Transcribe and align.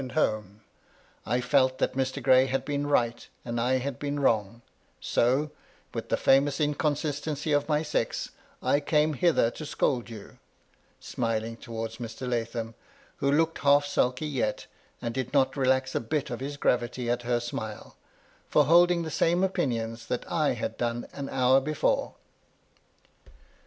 61 0.01 0.09
and 0.25 0.31
home,— 0.35 0.61
I 1.37 1.41
felt 1.41 1.77
that 1.77 1.93
Mr. 1.93 2.23
Gray 2.23 2.47
had 2.47 2.65
been 2.65 2.87
right 2.87 3.27
and 3.45 3.61
I 3.61 3.73
had 3.77 3.99
been 3.99 4.19
wrong, 4.19 4.63
so, 4.99 5.51
with 5.93 6.09
the 6.09 6.17
famous 6.17 6.59
inconsistency 6.59 7.51
of 7.51 7.69
my 7.69 7.83
sex, 7.83 8.31
I 8.63 8.79
came 8.79 9.13
hither 9.13 9.51
to 9.51 9.63
scold 9.63 10.09
you," 10.09 10.39
smiling 10.99 11.55
towards 11.55 11.97
Mr. 11.97 12.27
Lathom, 12.27 12.73
who 13.17 13.31
looked 13.31 13.59
half 13.59 13.85
sulky 13.85 14.25
yet, 14.25 14.65
and 15.03 15.13
did 15.13 15.33
not 15.35 15.55
relax 15.55 15.93
a 15.93 15.99
bit 15.99 16.31
of 16.31 16.39
his 16.39 16.57
gravity 16.57 17.07
at 17.07 17.21
her 17.21 17.39
smile," 17.39 17.95
for 18.49 18.65
holding 18.65 19.03
the 19.03 19.11
same 19.11 19.43
opinions 19.43 20.07
that 20.07 20.25
I 20.31 20.53
had 20.53 20.77
done 20.77 21.07
an 21.13 21.29
hour 21.29 21.59
before. 21.61 22.15